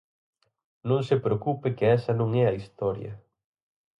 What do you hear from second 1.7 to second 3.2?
que esa non é a historia.